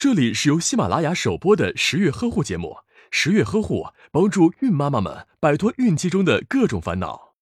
[0.00, 2.78] 这里是由喜马拉雅首播的十月呵护节目。
[3.10, 7.34] 十月呵护帮助孕妈妈们摆脱孕期中的各种烦恼。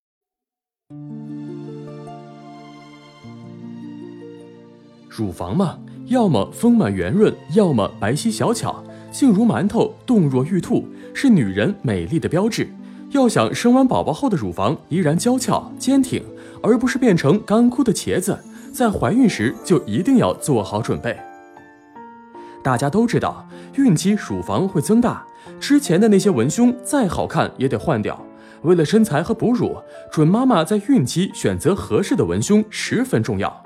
[5.08, 8.82] 乳房嘛，要么丰满圆润，要么白皙小巧，
[9.12, 10.84] 性如馒头，动若玉兔，
[11.14, 12.68] 是女人美丽的标志。
[13.12, 16.24] 要想生完宝宝后的乳房依然娇俏坚挺，
[16.60, 18.36] 而不是变成干枯的茄子，
[18.74, 21.16] 在怀孕时就一定要做好准备。
[22.62, 23.46] 大家都知道，
[23.76, 25.24] 孕期乳房会增大，
[25.58, 28.20] 之前的那些文胸再好看也得换掉。
[28.62, 29.76] 为了身材和哺乳，
[30.10, 33.64] 准妈妈在孕期选择合适的文胸十分重要。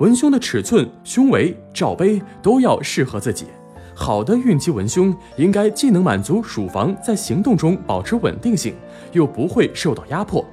[0.00, 3.46] 文胸的尺寸、胸围、罩杯都要适合自己。
[3.94, 8.74] 好的孕期文胸应该既能满足乳房在行动中保持稳定性，
[9.12, 10.44] 又不会受到压迫。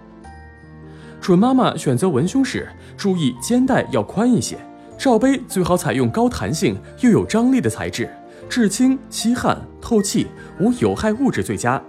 [1.20, 4.57] 准妈妈选择文胸时，注意肩带要宽一些。
[4.99, 8.09] 罩杯最好采用高弹性又有张力的材质，
[8.49, 10.27] 质轻、吸汗、透气，
[10.59, 11.82] 无有害物质最佳。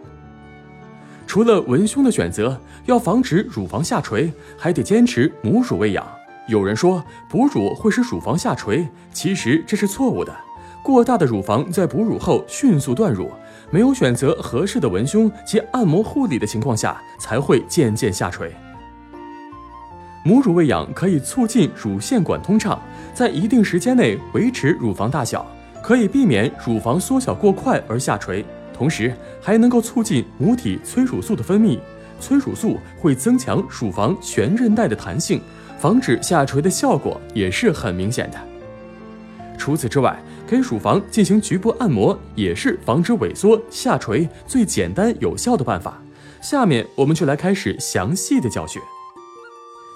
[1.27, 6.07] 除了文胸的选择，要防止乳房下垂，还得坚持母乳喂养。
[6.47, 10.33] 有人说哺乳会使乳房下垂，其实这是错误的。
[10.85, 13.29] 过大的乳房在哺乳后迅速断乳，
[13.73, 18.55] 没有选择合适的文胸及按摩护理的情况下，才会渐渐下垂。
[20.23, 22.81] 母乳喂养可以促进乳腺管通畅，
[23.15, 25.47] 在一定时间内维持乳房大小，
[25.83, 31.79] 可以避免乳房缩小过快而下垂，同时还能够促进母体催乳素的分泌。
[32.21, 35.41] 催乳素会增强乳房悬韧带的弹性，
[35.79, 38.39] 防止下垂的效果也是很明显的。
[39.57, 45.99] 除此之外，给乳房进行局部按摩也是防止萎缩下垂最简单有效的办法。
[46.43, 48.79] 下面我们就来开始详细的教学。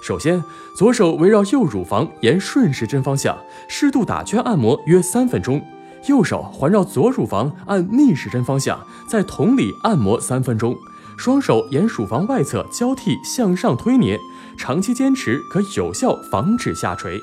[0.05, 0.43] 首先，
[0.75, 3.35] 左手围绕右乳房沿顺时针方向
[3.67, 5.59] 适度打圈按摩约三分钟，
[6.07, 10.75] 右手环绕左乳房按逆时针方向在同里按摩三分钟，
[11.17, 14.15] 双手沿乳房外侧交替向上推捏，
[14.59, 17.19] 长期坚持可有效防止下垂。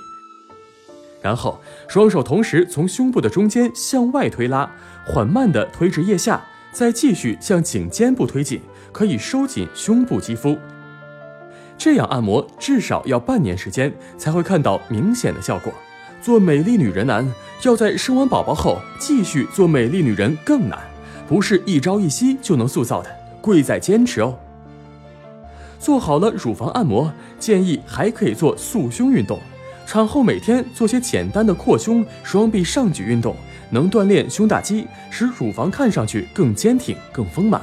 [1.21, 4.69] 然后，双手同时从胸部的中间向外推拉，
[5.07, 8.61] 缓慢地推至腋下，再继续向颈肩部推进，
[8.91, 10.59] 可以收紧胸部肌肤。
[11.85, 15.73] 这样按摩至少要半年时间才会看到明显的效果。
[16.21, 17.29] 做美丽女人难，
[17.65, 20.79] 要在生完宝宝后继续做美丽女人更难，
[21.27, 23.11] 不是一朝一夕就能塑造的，
[23.41, 24.39] 贵在坚持哦。
[25.81, 29.41] 做好了乳房按摩，建议还可以做塑胸运动。
[29.85, 33.35] 产后每天做些简单的扩胸、双臂上举运动，
[33.71, 37.61] 能锻炼胸大肌，使乳房看上去更坚挺、更丰满。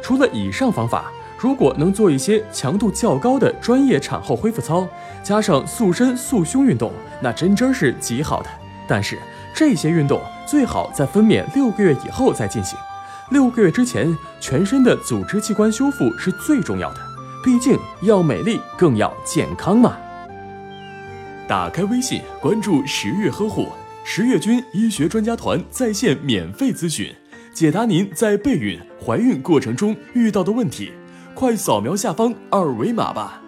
[0.00, 1.10] 除了以上方法。
[1.38, 4.88] 如果能做一些强度较高的专业产后恢复操，
[5.22, 8.50] 加上塑身塑胸运动，那真真是极好的。
[8.88, 9.16] 但是
[9.54, 12.76] 这些运动最好在分娩六个月以后再进行，
[13.30, 17.00] 六个月之前全身的组织器官修复是最重要的。
[17.44, 19.96] 毕竟要美丽更要健康嘛。
[21.46, 23.68] 打开微信，关注十月呵护，
[24.02, 27.14] 十月军医学专家团在线免费咨询，
[27.54, 30.90] 解答您在备孕、怀孕过程中遇到的问题。
[31.38, 33.40] 快扫描下方二维码吧。